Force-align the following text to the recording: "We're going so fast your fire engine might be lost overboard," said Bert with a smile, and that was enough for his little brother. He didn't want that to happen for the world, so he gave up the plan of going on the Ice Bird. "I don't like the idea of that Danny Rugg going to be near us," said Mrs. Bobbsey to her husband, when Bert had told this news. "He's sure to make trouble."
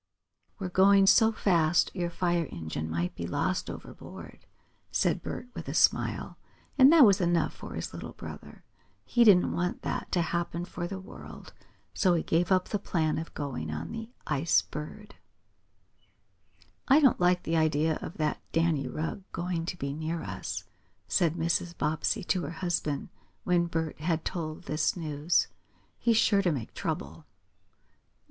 "We're 0.57 0.69
going 0.69 1.05
so 1.05 1.31
fast 1.31 1.91
your 1.93 2.09
fire 2.09 2.47
engine 2.49 2.89
might 2.89 3.13
be 3.13 3.27
lost 3.27 3.69
overboard," 3.69 4.47
said 4.91 5.21
Bert 5.21 5.49
with 5.53 5.67
a 5.67 5.75
smile, 5.75 6.39
and 6.75 6.91
that 6.91 7.05
was 7.05 7.21
enough 7.21 7.53
for 7.53 7.75
his 7.75 7.93
little 7.93 8.13
brother. 8.13 8.63
He 9.05 9.23
didn't 9.23 9.51
want 9.51 9.83
that 9.83 10.11
to 10.13 10.23
happen 10.23 10.65
for 10.65 10.87
the 10.87 10.99
world, 10.99 11.53
so 11.93 12.15
he 12.15 12.23
gave 12.23 12.51
up 12.51 12.69
the 12.69 12.79
plan 12.79 13.19
of 13.19 13.35
going 13.35 13.69
on 13.69 13.91
the 13.91 14.09
Ice 14.25 14.63
Bird. 14.63 15.13
"I 16.87 16.99
don't 16.99 17.19
like 17.19 17.43
the 17.43 17.57
idea 17.57 17.97
of 18.01 18.15
that 18.17 18.41
Danny 18.51 18.87
Rugg 18.87 19.21
going 19.31 19.67
to 19.67 19.77
be 19.77 19.93
near 19.93 20.23
us," 20.23 20.63
said 21.07 21.35
Mrs. 21.35 21.77
Bobbsey 21.77 22.23
to 22.23 22.41
her 22.41 22.49
husband, 22.49 23.09
when 23.43 23.67
Bert 23.67 23.99
had 23.99 24.25
told 24.25 24.63
this 24.63 24.97
news. 24.97 25.47
"He's 25.99 26.17
sure 26.17 26.41
to 26.41 26.51
make 26.51 26.73
trouble." 26.73 27.27